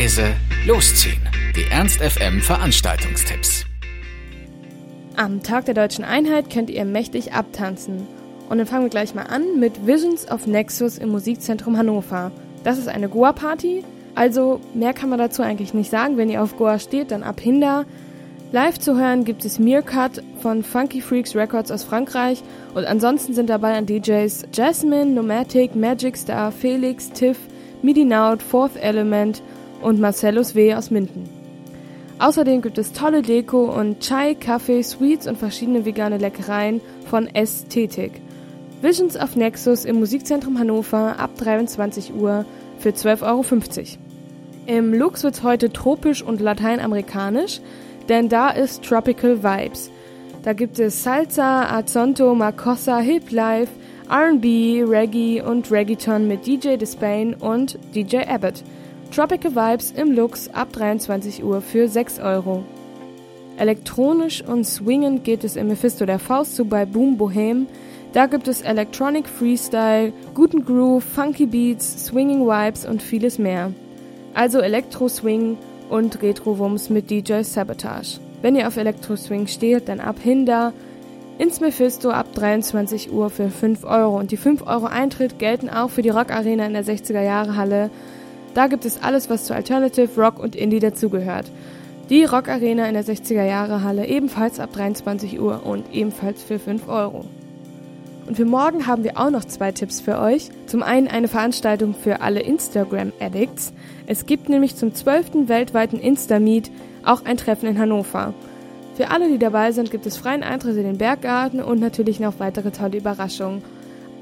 leise, 0.00 0.34
losziehen. 0.66 1.20
Die 1.54 1.70
Ernst 1.70 2.00
FM 2.00 2.40
Veranstaltungstipps. 2.40 3.66
Am 5.14 5.42
Tag 5.42 5.66
der 5.66 5.74
deutschen 5.74 6.04
Einheit 6.04 6.48
könnt 6.48 6.70
ihr 6.70 6.86
mächtig 6.86 7.34
abtanzen. 7.34 8.06
Und 8.48 8.56
dann 8.56 8.66
fangen 8.66 8.84
wir 8.84 8.88
gleich 8.88 9.14
mal 9.14 9.24
an 9.24 9.60
mit 9.60 9.86
Visions 9.86 10.26
of 10.30 10.46
Nexus 10.46 10.96
im 10.96 11.10
Musikzentrum 11.10 11.76
Hannover. 11.76 12.32
Das 12.64 12.78
ist 12.78 12.88
eine 12.88 13.10
Goa-Party. 13.10 13.84
Also 14.14 14.62
mehr 14.72 14.94
kann 14.94 15.10
man 15.10 15.18
dazu 15.18 15.42
eigentlich 15.42 15.74
nicht 15.74 15.90
sagen. 15.90 16.16
Wenn 16.16 16.30
ihr 16.30 16.42
auf 16.42 16.56
Goa 16.56 16.78
steht, 16.78 17.10
dann 17.10 17.22
ab 17.22 17.38
Hinder. 17.38 17.84
Live 18.52 18.78
zu 18.78 18.98
hören 18.98 19.26
gibt 19.26 19.44
es 19.44 19.58
Meerkat 19.58 20.22
von 20.40 20.62
Funky 20.62 21.02
Freaks 21.02 21.36
Records 21.36 21.70
aus 21.70 21.84
Frankreich 21.84 22.42
und 22.74 22.86
ansonsten 22.86 23.34
sind 23.34 23.50
dabei 23.50 23.76
an 23.76 23.84
DJs 23.84 24.46
Jasmine, 24.54 25.10
Nomatic, 25.10 25.76
Magic 25.76 26.16
Star, 26.16 26.52
Felix, 26.52 27.10
Tiff, 27.10 27.36
Midi 27.82 28.06
Naut, 28.06 28.42
Fourth 28.42 28.76
Element 28.76 29.42
und 29.82 30.00
Marcellus 30.00 30.54
W. 30.54 30.74
aus 30.74 30.90
Minden. 30.90 31.28
Außerdem 32.18 32.60
gibt 32.60 32.76
es 32.76 32.92
tolle 32.92 33.22
Deko 33.22 33.64
und 33.64 34.00
Chai, 34.00 34.34
Kaffee, 34.34 34.82
Sweets 34.82 35.26
und 35.26 35.38
verschiedene 35.38 35.86
vegane 35.86 36.18
Leckereien 36.18 36.80
von 37.06 37.26
Ästhetik. 37.26 38.20
Visions 38.82 39.16
of 39.16 39.36
Nexus 39.36 39.84
im 39.84 39.98
Musikzentrum 39.98 40.58
Hannover 40.58 41.18
ab 41.18 41.30
23 41.38 42.14
Uhr 42.14 42.44
für 42.78 42.90
12,50 42.90 43.22
Euro. 43.22 43.44
Im 44.66 44.94
Lux 44.94 45.24
wird's 45.24 45.42
heute 45.42 45.72
tropisch 45.72 46.22
und 46.22 46.40
lateinamerikanisch, 46.40 47.60
denn 48.08 48.28
da 48.28 48.50
ist 48.50 48.84
Tropical 48.84 49.42
Vibes. 49.42 49.90
Da 50.42 50.52
gibt 50.52 50.78
es 50.78 51.02
Salsa, 51.02 51.70
Azonto, 51.70 52.34
Makossa, 52.34 52.98
Hip 52.98 53.30
Life, 53.30 53.72
R&B, 54.10 54.82
Reggae 54.86 55.42
und 55.42 55.70
Reggaeton 55.70 56.26
mit 56.26 56.46
DJ 56.46 56.76
Despain 56.76 57.34
und 57.34 57.78
DJ 57.94 58.18
Abbott. 58.26 58.62
Tropical 59.10 59.56
Vibes 59.56 59.90
im 59.90 60.12
Lux 60.12 60.48
ab 60.54 60.72
23 60.72 61.42
Uhr 61.42 61.60
für 61.60 61.88
6 61.88 62.20
Euro. 62.20 62.62
Elektronisch 63.56 64.42
und 64.42 64.64
swingend 64.64 65.24
geht 65.24 65.42
es 65.42 65.56
im 65.56 65.66
Mephisto 65.66 66.06
der 66.06 66.20
Faust 66.20 66.54
zu 66.54 66.64
bei 66.64 66.86
Boom 66.86 67.16
Bohem. 67.16 67.66
Da 68.12 68.26
gibt 68.26 68.46
es 68.46 68.62
Electronic 68.62 69.28
Freestyle, 69.28 70.12
guten 70.34 70.64
Groove, 70.64 71.02
Funky 71.02 71.46
Beats, 71.46 72.06
Swinging 72.06 72.46
Vibes 72.46 72.86
und 72.86 73.02
vieles 73.02 73.38
mehr. 73.38 73.72
Also 74.32 74.60
Elektro 74.60 75.08
Swing 75.08 75.58
und 75.88 76.22
Retro-Wumms 76.22 76.88
mit 76.88 77.10
DJ 77.10 77.42
Sabotage. 77.42 78.20
Wenn 78.42 78.54
ihr 78.54 78.68
auf 78.68 78.76
Elektro 78.76 79.16
Swing 79.16 79.48
steht, 79.48 79.88
dann 79.88 79.98
ab 79.98 80.20
Hinder 80.22 80.72
ins 81.38 81.60
Mephisto 81.60 82.10
ab 82.10 82.32
23 82.34 83.12
Uhr 83.12 83.28
für 83.28 83.50
5 83.50 83.82
Euro. 83.84 84.18
Und 84.18 84.30
die 84.30 84.36
5 84.36 84.64
Euro 84.66 84.86
Eintritt 84.86 85.40
gelten 85.40 85.68
auch 85.68 85.90
für 85.90 86.02
die 86.02 86.10
Rock 86.10 86.30
Arena 86.30 86.64
in 86.64 86.74
der 86.74 86.84
60er 86.84 87.22
Jahre 87.22 87.56
Halle 87.56 87.90
da 88.54 88.66
gibt 88.66 88.84
es 88.84 89.02
alles, 89.02 89.30
was 89.30 89.44
zu 89.44 89.54
Alternative, 89.54 90.20
Rock 90.20 90.38
und 90.38 90.56
Indie 90.56 90.80
dazugehört. 90.80 91.50
Die 92.08 92.24
Rock 92.24 92.48
Arena 92.48 92.86
in 92.86 92.94
der 92.94 93.04
60er 93.04 93.44
Jahre 93.44 93.84
Halle 93.84 94.06
ebenfalls 94.06 94.58
ab 94.58 94.72
23 94.72 95.40
Uhr 95.40 95.64
und 95.64 95.92
ebenfalls 95.92 96.42
für 96.42 96.58
5 96.58 96.88
Euro. 96.88 97.24
Und 98.26 98.36
für 98.36 98.44
morgen 98.44 98.86
haben 98.86 99.04
wir 99.04 99.18
auch 99.18 99.30
noch 99.30 99.44
zwei 99.44 99.72
Tipps 99.72 100.00
für 100.00 100.18
euch. 100.18 100.50
Zum 100.66 100.82
einen 100.82 101.08
eine 101.08 101.28
Veranstaltung 101.28 101.94
für 101.94 102.20
alle 102.20 102.40
Instagram-Addicts. 102.40 103.72
Es 104.06 104.26
gibt 104.26 104.48
nämlich 104.48 104.76
zum 104.76 104.94
12. 104.94 105.48
weltweiten 105.48 105.98
Insta-Meet 105.98 106.70
auch 107.04 107.24
ein 107.24 107.36
Treffen 107.36 107.68
in 107.68 107.78
Hannover. 107.78 108.34
Für 108.94 109.10
alle, 109.10 109.28
die 109.28 109.38
dabei 109.38 109.72
sind, 109.72 109.90
gibt 109.90 110.06
es 110.06 110.16
freien 110.16 110.42
Eintritt 110.42 110.76
in 110.76 110.84
den 110.84 110.98
Berggarten 110.98 111.62
und 111.62 111.80
natürlich 111.80 112.20
noch 112.20 112.38
weitere 112.38 112.70
tolle 112.70 112.98
Überraschungen. 112.98 113.62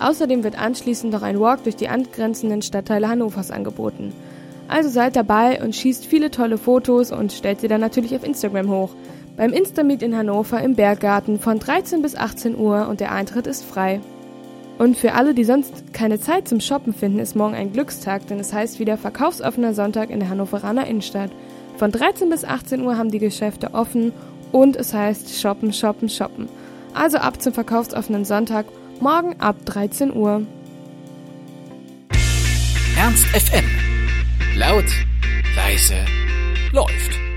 Außerdem 0.00 0.42
wird 0.42 0.58
anschließend 0.58 1.12
noch 1.12 1.22
ein 1.22 1.38
Walk 1.38 1.62
durch 1.64 1.76
die 1.76 1.88
angrenzenden 1.88 2.62
Stadtteile 2.62 3.08
Hannovers 3.08 3.50
angeboten. 3.50 4.12
Also 4.66 4.88
seid 4.88 5.14
dabei 5.14 5.62
und 5.62 5.76
schießt 5.76 6.06
viele 6.06 6.30
tolle 6.30 6.56
Fotos 6.56 7.12
und 7.12 7.32
stellt 7.32 7.60
sie 7.60 7.68
dann 7.68 7.80
natürlich 7.80 8.16
auf 8.16 8.24
Instagram 8.24 8.70
hoch. 8.70 8.90
Beim 9.36 9.52
Instameet 9.52 10.02
in 10.02 10.16
Hannover 10.16 10.62
im 10.62 10.74
Berggarten 10.74 11.38
von 11.38 11.58
13 11.58 12.02
bis 12.02 12.16
18 12.16 12.56
Uhr 12.56 12.88
und 12.88 13.00
der 13.00 13.12
Eintritt 13.12 13.46
ist 13.46 13.64
frei. 13.64 14.00
Und 14.78 14.96
für 14.96 15.12
alle, 15.12 15.34
die 15.34 15.44
sonst 15.44 15.92
keine 15.92 16.18
Zeit 16.18 16.48
zum 16.48 16.60
Shoppen 16.60 16.94
finden, 16.94 17.18
ist 17.18 17.36
morgen 17.36 17.54
ein 17.54 17.72
Glückstag, 17.72 18.26
denn 18.28 18.40
es 18.40 18.54
heißt 18.54 18.78
wieder 18.78 18.96
verkaufsoffener 18.96 19.74
Sonntag 19.74 20.08
in 20.08 20.20
der 20.20 20.30
Hannoveraner 20.30 20.86
Innenstadt. 20.86 21.30
Von 21.76 21.92
13 21.92 22.30
bis 22.30 22.44
18 22.44 22.80
Uhr 22.80 22.96
haben 22.96 23.10
die 23.10 23.18
Geschäfte 23.18 23.74
offen 23.74 24.12
und 24.52 24.76
es 24.76 24.94
heißt 24.94 25.38
shoppen, 25.38 25.74
shoppen, 25.74 26.08
shoppen. 26.08 26.48
Also 26.94 27.18
ab 27.18 27.42
zum 27.42 27.52
verkaufsoffenen 27.52 28.24
Sonntag 28.24 28.66
Morgen 29.00 29.34
ab 29.40 29.56
13 29.64 30.14
Uhr. 30.14 30.42
Ernst 32.98 33.24
FM. 33.34 33.64
Laut, 34.56 34.84
leise, 35.56 36.04
läuft. 36.70 37.29